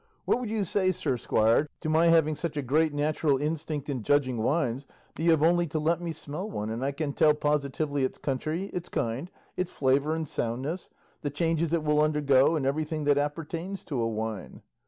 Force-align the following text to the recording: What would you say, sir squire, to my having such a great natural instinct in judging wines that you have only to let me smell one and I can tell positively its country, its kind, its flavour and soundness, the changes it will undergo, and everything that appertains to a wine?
What 0.25 0.39
would 0.39 0.49
you 0.49 0.63
say, 0.63 0.91
sir 0.91 1.15
squire, 1.15 1.67
to 1.81 1.87
my 1.87 2.07
having 2.07 2.33
such 2.33 2.57
a 2.57 2.63
great 2.63 2.91
natural 2.91 3.37
instinct 3.37 3.87
in 3.87 4.01
judging 4.01 4.37
wines 4.41 4.87
that 5.13 5.21
you 5.21 5.29
have 5.29 5.43
only 5.43 5.67
to 5.67 5.77
let 5.79 6.01
me 6.01 6.11
smell 6.11 6.49
one 6.49 6.71
and 6.71 6.83
I 6.83 6.91
can 6.91 7.13
tell 7.13 7.35
positively 7.35 8.03
its 8.03 8.17
country, 8.17 8.69
its 8.73 8.89
kind, 8.89 9.29
its 9.55 9.71
flavour 9.71 10.15
and 10.15 10.27
soundness, 10.27 10.89
the 11.21 11.29
changes 11.29 11.71
it 11.71 11.83
will 11.83 12.01
undergo, 12.01 12.55
and 12.55 12.65
everything 12.65 13.03
that 13.03 13.19
appertains 13.19 13.83
to 13.83 14.01
a 14.01 14.07
wine? 14.09 14.63